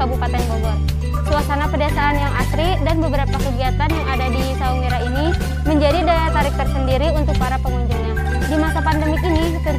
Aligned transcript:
Kabupaten 0.00 0.42
Bogor. 0.48 0.76
Suasana 1.28 1.68
pedesaan 1.68 2.16
yang 2.16 2.32
asri 2.40 2.80
dan 2.88 3.04
beberapa 3.04 3.36
kegiatan 3.36 3.88
yang 3.92 4.06
ada 4.08 4.26
di 4.32 4.42
Saung 4.56 4.80
Wira 4.80 4.98
ini 5.04 5.26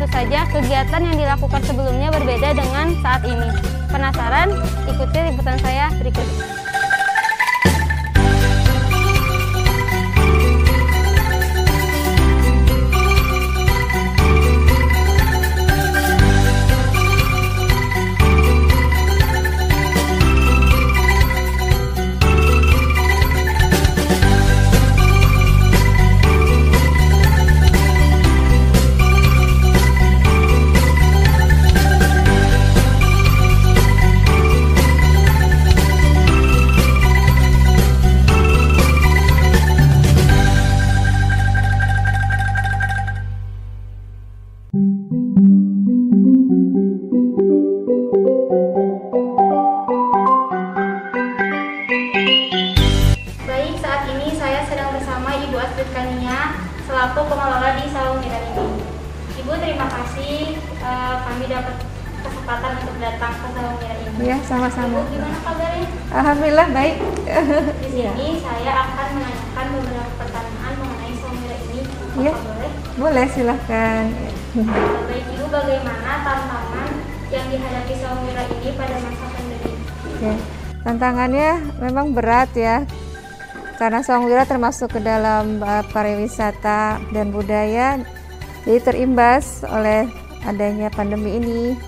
tentu 0.00 0.16
saja 0.16 0.48
kegiatan 0.48 1.00
yang 1.04 1.12
dilakukan 1.12 1.60
sebelumnya 1.60 2.08
berbeda 2.08 2.56
dengan 2.56 2.96
saat 3.04 3.20
ini. 3.20 3.52
Penasaran? 3.92 4.48
Ikuti 4.88 5.18
liputan 5.28 5.60
saya 5.60 5.92
berikut 6.00 6.24
Ibu 55.80 55.96
Kania 55.96 56.60
selaku 56.84 57.24
pengelola 57.24 57.72
di 57.80 57.88
Saung 57.88 58.20
Miran 58.20 58.52
ini. 58.52 58.84
Ibu 59.40 59.48
terima 59.56 59.88
kasih 59.88 60.60
eh, 60.60 61.14
kami 61.24 61.48
dapat 61.48 61.80
kesempatan 62.20 62.84
untuk 62.84 63.00
datang 63.00 63.32
ke 63.32 63.48
Saung 63.56 63.80
Miran 63.80 63.96
ini. 64.04 64.28
Ya, 64.28 64.36
Ibu 64.36 64.44
sama-sama. 64.44 65.00
gimana 65.08 65.40
kabarnya? 65.40 65.88
Alhamdulillah 66.12 66.68
baik. 66.76 66.96
Di 67.80 67.88
sini 67.96 68.28
saya 68.44 68.72
akan 68.76 69.08
menanyakan 69.16 69.66
beberapa 69.72 70.12
pertanyaan 70.20 70.72
mengenai 70.84 71.12
Saung 71.16 71.38
Miran 71.40 71.60
ini. 71.72 71.80
Apakah 71.80 72.12
Iya. 72.20 72.32
boleh? 72.36 72.72
Boleh 73.00 73.26
silahkan. 73.32 74.04
Baik, 75.08 75.24
Ibu 75.32 75.44
bagaimana 75.48 76.12
tantangan 76.20 76.88
yang 77.32 77.46
dihadapi 77.48 77.94
Saung 77.96 78.20
Miran 78.28 78.48
ini 78.52 78.68
pada 78.76 78.96
masa 79.00 79.24
pandemi? 79.32 79.72
Oke. 80.12 80.32
Tantangannya 80.84 81.50
memang 81.80 82.12
berat 82.12 82.52
ya. 82.52 82.84
Karena 83.80 84.04
Songwira 84.04 84.44
termasuk 84.44 84.92
ke 84.92 85.00
dalam 85.00 85.56
uh, 85.64 85.80
pariwisata 85.88 87.00
dan 87.16 87.32
budaya, 87.32 87.96
jadi 88.68 88.76
terimbas 88.84 89.64
oleh 89.64 90.04
adanya 90.44 90.92
pandemi 90.92 91.40
ini. 91.40 91.80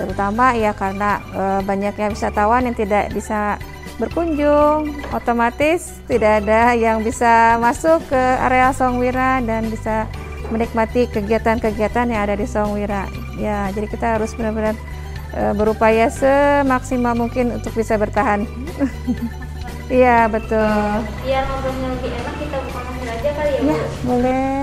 Terutama 0.00 0.56
ya 0.56 0.72
karena 0.72 1.20
uh, 1.36 1.60
banyaknya 1.60 2.08
wisatawan 2.08 2.72
yang 2.72 2.76
tidak 2.80 3.12
bisa 3.12 3.60
berkunjung, 4.00 4.96
otomatis 5.12 6.00
tidak 6.08 6.40
ada 6.40 6.72
yang 6.72 7.04
bisa 7.04 7.60
masuk 7.60 8.00
ke 8.08 8.22
area 8.48 8.72
Songwira 8.72 9.44
dan 9.44 9.68
bisa 9.68 10.08
menikmati 10.48 11.12
kegiatan-kegiatan 11.12 12.08
yang 12.08 12.24
ada 12.24 12.40
di 12.40 12.48
Songwira. 12.48 13.04
Ya, 13.36 13.68
jadi 13.76 13.84
kita 13.84 14.06
harus 14.16 14.32
benar-benar 14.32 14.76
eh, 15.36 15.52
berupaya 15.52 16.08
semaksimal 16.08 17.12
mungkin 17.16 17.56
untuk 17.56 17.72
bisa 17.76 18.00
bertahan. 18.00 18.48
Iya, 19.86 20.26
betul. 20.26 21.06
Biar 21.22 21.42
ngobrolnya 21.46 21.88
lebih 21.94 22.10
enak 22.10 22.34
kita 22.42 22.56
buka 22.58 22.80
masker 22.90 23.06
aja 23.06 23.30
kali 23.38 23.50
ya, 23.54 23.60
Bu? 23.62 23.70
Ya, 23.70 23.82
boleh. 24.02 24.56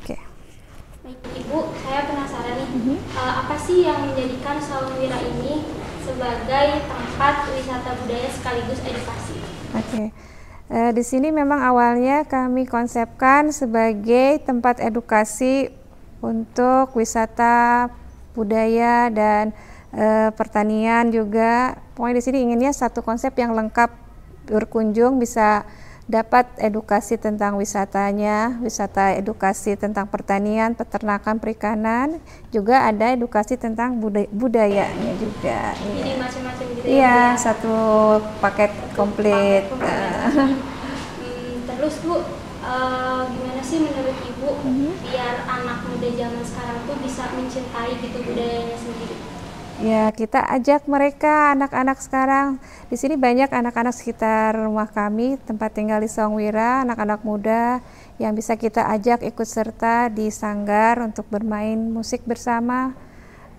Oke. 0.00 0.16
Baik, 1.04 1.18
Ibu, 1.44 1.58
saya 1.76 2.00
penasaran 2.08 2.54
nih, 2.56 2.68
Mhm. 2.72 2.96
eh, 2.96 3.32
apa 3.44 3.54
sih 3.60 3.78
yang 3.84 3.98
menjadikan 4.00 4.56
Saung 4.64 4.96
Wira 4.96 5.20
ini 5.20 5.60
sebagai 6.00 6.68
tempat 6.88 7.34
wisata 7.52 7.90
budaya 8.00 8.28
sekaligus 8.32 8.80
edukasi? 8.80 9.36
Oke. 9.76 10.02
Eh, 10.68 10.90
di 10.92 11.04
sini 11.04 11.28
memang 11.32 11.64
awalnya 11.64 12.24
kami 12.24 12.64
konsepkan 12.64 13.52
sebagai 13.52 14.40
tempat 14.44 14.80
edukasi 14.80 15.68
untuk 16.20 16.92
wisata 16.92 17.88
budaya 18.38 19.10
dan 19.10 19.50
eh, 19.90 20.30
pertanian 20.30 21.10
juga. 21.10 21.74
Pokoknya 21.98 22.22
di 22.22 22.24
sini 22.24 22.38
inginnya 22.46 22.70
satu 22.70 23.02
konsep 23.02 23.34
yang 23.34 23.50
lengkap 23.52 23.90
berkunjung 24.46 25.18
bisa 25.18 25.66
dapat 26.08 26.48
edukasi 26.56 27.20
tentang 27.20 27.60
wisatanya, 27.60 28.56
wisata 28.64 29.12
edukasi 29.12 29.76
tentang 29.76 30.08
pertanian, 30.08 30.72
peternakan, 30.72 31.36
perikanan, 31.36 32.16
juga 32.48 32.88
ada 32.88 33.12
edukasi 33.12 33.60
tentang 33.60 34.00
buday- 34.00 34.32
budayanya 34.32 35.12
juga. 35.20 35.76
Jadi 35.76 36.00
Iya. 36.00 36.16
macam-macam 36.16 36.64
gitu 36.72 36.86
Iya, 36.88 37.36
ya? 37.36 37.36
satu 37.36 37.76
paket 38.40 38.72
komplit. 38.96 39.68
Paket 39.68 39.68
komplit. 39.68 39.92
Hmm, 40.32 41.54
terus 41.76 41.94
Bu, 42.00 42.16
eh, 42.68 43.22
gimana 43.32 43.62
sih 43.64 43.78
menurut 43.80 44.16
Ibu 44.20 44.50
Mhm. 44.60 44.90
biar 45.08 45.34
anak 45.48 45.78
muda 45.88 46.08
zaman 46.12 46.44
sekarang 46.44 46.78
tuh 46.84 46.96
bisa 47.00 47.24
mencintai 47.32 47.92
gitu 48.04 48.18
budayanya 48.28 48.76
sendiri? 48.76 49.16
Ya, 49.78 50.10
kita 50.10 50.42
ajak 50.42 50.90
mereka 50.90 51.54
anak-anak 51.54 52.02
sekarang. 52.02 52.58
Di 52.90 52.98
sini 52.98 53.14
banyak 53.14 53.46
anak-anak 53.46 53.94
sekitar 53.94 54.58
rumah 54.58 54.90
kami, 54.90 55.38
tempat 55.46 55.70
tinggal 55.70 56.02
di 56.02 56.10
Songwira, 56.10 56.82
anak-anak 56.82 57.22
muda 57.22 57.78
yang 58.18 58.34
bisa 58.34 58.58
kita 58.58 58.90
ajak 58.90 59.22
ikut 59.22 59.46
serta 59.46 60.10
di 60.10 60.34
sanggar 60.34 60.98
untuk 60.98 61.30
bermain 61.30 61.78
musik 61.78 62.26
bersama 62.26 62.90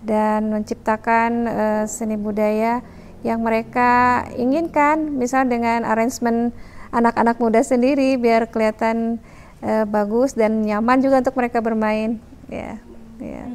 dan 0.03 0.51
menciptakan 0.51 1.31
eh, 1.47 1.83
seni 1.87 2.19
budaya 2.19 2.83
yang 3.23 3.39
mereka 3.39 4.23
inginkan, 4.35 5.15
misal 5.15 5.47
dengan 5.47 5.87
arrangement 5.87 6.51
anak-anak 6.89 7.37
muda 7.37 7.61
sendiri 7.61 8.17
biar 8.17 8.49
kelihatan 8.49 9.21
eh, 9.61 9.85
bagus 9.85 10.33
dan 10.33 10.65
nyaman 10.65 10.99
juga 11.01 11.21
untuk 11.21 11.35
mereka 11.37 11.61
bermain. 11.61 12.17
Ya, 12.49 12.81
ya. 13.21 13.45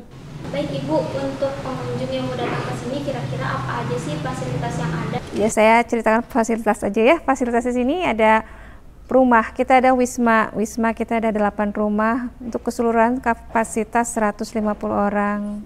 Baik 0.54 0.70
Ibu, 0.70 0.96
untuk 1.18 1.52
pengunjung 1.66 2.12
yang 2.14 2.30
mau 2.30 2.36
datang 2.38 2.62
ke 2.62 2.74
sini 2.78 3.02
kira-kira 3.02 3.46
apa 3.58 3.82
aja 3.82 3.96
sih 3.98 4.14
fasilitas 4.22 4.74
yang 4.78 4.92
ada? 4.92 5.18
Ya 5.34 5.48
saya 5.50 5.82
ceritakan 5.82 6.22
fasilitas 6.30 6.78
aja 6.86 7.02
ya. 7.02 7.16
Fasilitas 7.18 7.66
di 7.66 7.74
sini 7.74 8.06
ada 8.06 8.46
rumah. 9.10 9.50
Kita 9.50 9.82
ada 9.82 9.90
wisma. 9.96 10.54
Wisma 10.54 10.94
kita 10.94 11.18
ada 11.18 11.34
8 11.34 11.74
rumah 11.74 12.30
untuk 12.38 12.70
keseluruhan 12.70 13.18
kapasitas 13.18 14.14
150 14.14 14.54
orang. 14.86 15.64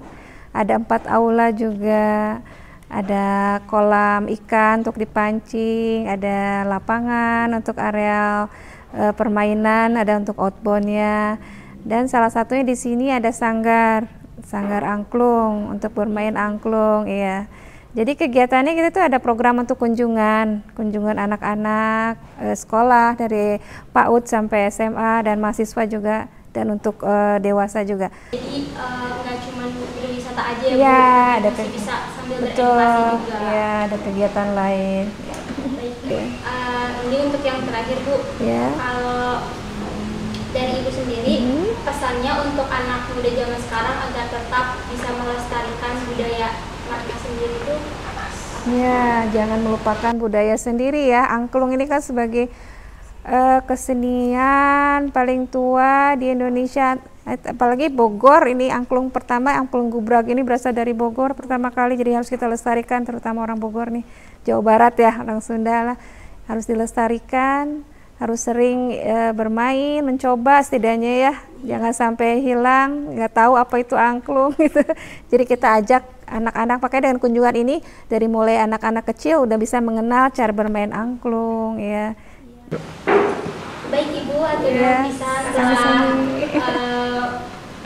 Ada 0.57 0.81
empat 0.81 1.05
aula 1.05 1.53
juga. 1.53 2.41
Ada 2.89 3.61
kolam 3.69 4.33
ikan 4.33 4.81
untuk 4.81 4.97
dipancing, 4.97 6.09
ada 6.09 6.65
lapangan 6.65 7.53
untuk 7.53 7.77
areal 7.77 8.49
eh, 8.97 9.13
permainan, 9.13 10.01
ada 10.01 10.17
untuk 10.17 10.41
outboundnya. 10.41 11.37
Dan 11.85 12.09
salah 12.09 12.33
satunya 12.33 12.65
di 12.65 12.77
sini 12.77 13.13
ada 13.13 13.29
sanggar, 13.29 14.09
sanggar 14.45 14.89
angklung 14.89 15.69
untuk 15.69 15.93
bermain 15.93 16.35
angklung, 16.35 17.05
iya. 17.05 17.45
Jadi 17.97 18.15
kegiatannya 18.21 18.77
kita 18.77 18.89
tuh 18.93 19.05
ada 19.05 19.19
program 19.19 19.65
untuk 19.65 19.81
kunjungan, 19.81 20.61
kunjungan 20.77 21.17
anak-anak 21.17 22.21
eh, 22.41 22.57
sekolah 22.57 23.17
dari 23.17 23.61
PAUD 23.93 24.29
sampai 24.29 24.69
SMA 24.69 25.25
dan 25.25 25.41
mahasiswa 25.41 25.83
juga 25.89 26.29
dan 26.53 26.73
untuk 26.73 27.01
eh, 27.05 27.37
dewasa 27.41 27.85
juga. 27.85 28.13
Jadi 28.33 28.71
berwisata 28.73 29.18
aja 30.49 30.65
ya, 30.65 30.75
Iya, 30.75 31.01
Bu, 31.01 31.37
ada 31.39 31.49
masih 31.53 31.71
bisa 31.77 31.95
sambil 32.17 32.37
Betul, 32.41 32.81
juga. 33.21 33.39
ya 33.45 33.69
ada 33.85 33.97
kegiatan 34.01 34.49
lain. 34.57 35.05
Baik, 35.79 35.95
Oke. 36.01 36.21
eh, 36.25 36.89
ini 37.05 37.17
untuk 37.29 37.43
yang 37.45 37.59
terakhir 37.63 37.99
Bu, 38.05 38.17
Ya. 38.41 38.65
kalau 38.75 39.23
dari 40.49 40.73
Ibu 40.81 40.91
sendiri 40.91 41.35
Mhm. 41.45 41.65
pesannya 41.85 42.33
untuk 42.41 42.67
anak 42.67 43.01
muda 43.13 43.31
zaman 43.31 43.61
sekarang 43.61 43.97
agar 44.09 44.27
tetap 44.33 44.67
bisa 44.89 45.09
melestarikan 45.13 45.93
budaya 46.09 46.49
mereka 46.89 47.15
sendiri 47.21 47.57
itu 47.61 47.77
Ya, 48.69 49.25
jangan 49.33 49.65
melupakan 49.65 50.13
budaya 50.21 50.53
sendiri 50.61 51.09
ya. 51.09 51.25
Angklung 51.25 51.73
ini 51.73 51.89
kan 51.89 52.05
sebagai 52.05 52.53
uh, 53.29 53.61
kesenian 53.69 55.13
paling 55.13 55.45
tua 55.47 56.17
di 56.17 56.33
Indonesia 56.33 56.97
apalagi 57.29 57.93
Bogor 57.93 58.49
ini 58.49 58.73
angklung 58.73 59.13
pertama 59.13 59.53
angklung 59.53 59.93
gubrak 59.93 60.33
ini 60.33 60.41
berasal 60.41 60.73
dari 60.73 60.97
Bogor 60.97 61.37
pertama 61.37 61.69
kali 61.69 62.01
jadi 62.01 62.17
harus 62.17 62.33
kita 62.33 62.49
lestarikan 62.49 63.05
terutama 63.05 63.45
orang 63.45 63.61
Bogor 63.61 63.93
nih 63.93 64.05
Jawa 64.49 64.65
Barat 64.65 64.97
ya 64.97 65.13
orang 65.21 65.45
Sunda 65.45 65.93
lah 65.93 65.97
harus 66.49 66.65
dilestarikan 66.65 67.85
harus 68.19 68.43
sering 68.43 68.99
e, 68.99 69.31
bermain 69.31 70.03
mencoba 70.03 70.59
setidaknya 70.59 71.31
ya 71.31 71.33
jangan 71.63 71.93
sampai 71.95 72.43
hilang 72.43 73.15
nggak 73.15 73.31
tahu 73.31 73.55
apa 73.55 73.75
itu 73.79 73.95
angklung 73.95 74.57
gitu. 74.65 74.83
Jadi 75.31 75.45
kita 75.47 75.79
ajak 75.79 76.03
anak-anak 76.27 76.83
pakai 76.83 76.99
dengan 77.07 77.23
kunjungan 77.23 77.55
ini 77.55 77.77
dari 78.11 78.27
mulai 78.27 78.59
anak-anak 78.59 79.07
kecil 79.15 79.47
udah 79.47 79.55
bisa 79.55 79.79
mengenal 79.79 80.35
cara 80.35 80.51
bermain 80.51 80.91
angklung 80.91 81.79
ya 81.79 82.19
baik 83.89 84.09
ibu 84.13 84.37
akhirnya 84.45 85.01
ya, 85.01 85.07
bisa 85.09 85.31
telah 85.57 85.83
uh, 86.61 87.25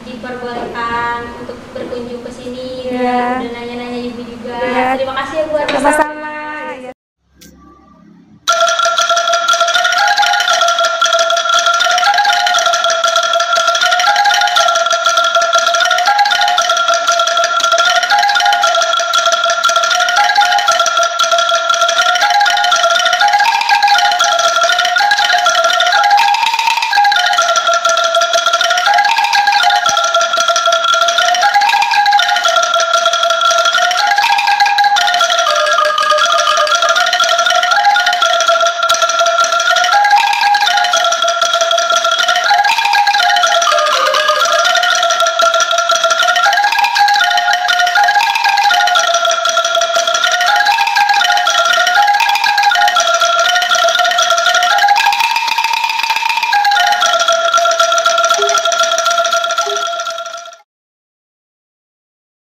diperbolehkan 0.03 1.19
untuk 1.39 1.59
berkunjung 1.71 2.23
ke 2.27 2.31
sini. 2.35 2.91
Ya. 2.91 3.39
dan 3.39 3.51
nanya-nanya 3.55 4.01
ibu 4.11 4.21
juga. 4.27 4.59
Ya. 4.59 4.99
terima 4.99 5.15
kasih 5.23 5.37
ya 5.39 5.45
bu 5.47 5.57
sama-sama 5.79 6.22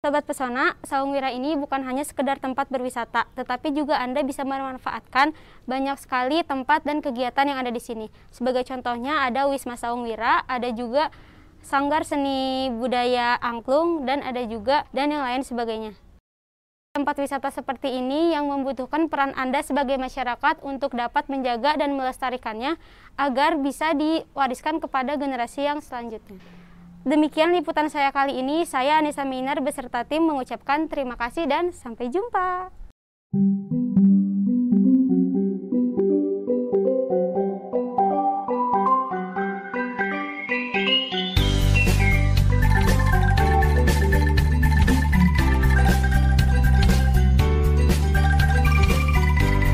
Sobat 0.09 0.25
Pesona, 0.25 0.73
Saung 0.89 1.13
Wira 1.13 1.29
ini 1.37 1.53
bukan 1.53 1.85
hanya 1.85 2.01
sekedar 2.01 2.41
tempat 2.41 2.73
berwisata, 2.73 3.29
tetapi 3.37 3.77
juga 3.77 4.01
Anda 4.01 4.25
bisa 4.25 4.41
memanfaatkan 4.41 5.37
banyak 5.69 6.01
sekali 6.01 6.41
tempat 6.49 6.81
dan 6.89 7.05
kegiatan 7.05 7.45
yang 7.45 7.61
ada 7.61 7.69
di 7.69 7.77
sini. 7.77 8.09
Sebagai 8.33 8.65
contohnya 8.65 9.29
ada 9.29 9.45
Wisma 9.53 9.77
Saung 9.77 10.09
Wira, 10.09 10.49
ada 10.49 10.73
juga 10.73 11.13
Sanggar 11.61 12.09
Seni 12.09 12.73
Budaya 12.73 13.37
Angklung, 13.37 14.09
dan 14.09 14.25
ada 14.25 14.41
juga 14.49 14.89
dan 14.97 15.13
yang 15.13 15.29
lain 15.29 15.45
sebagainya. 15.45 15.93
Tempat 16.97 17.21
wisata 17.21 17.53
seperti 17.53 18.01
ini 18.01 18.33
yang 18.33 18.49
membutuhkan 18.49 19.13
peran 19.13 19.37
Anda 19.37 19.61
sebagai 19.61 20.01
masyarakat 20.01 20.65
untuk 20.65 20.97
dapat 20.97 21.29
menjaga 21.29 21.77
dan 21.77 22.01
melestarikannya 22.01 22.81
agar 23.21 23.61
bisa 23.61 23.93
diwariskan 23.93 24.81
kepada 24.81 25.21
generasi 25.21 25.69
yang 25.69 25.85
selanjutnya. 25.85 26.41
Demikian 27.09 27.57
liputan 27.57 27.89
saya 27.89 28.13
kali 28.13 28.37
ini. 28.37 28.69
Saya 28.69 29.01
Anissa 29.01 29.25
Minar 29.25 29.65
beserta 29.65 30.05
tim 30.05 30.29
mengucapkan 30.29 30.93
terima 30.93 31.17
kasih 31.17 31.49
dan 31.49 31.73
sampai 31.73 32.13
jumpa. 32.13 32.69